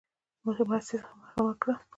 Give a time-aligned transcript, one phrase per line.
[0.45, 1.77] مرستې څخه محروم کړل.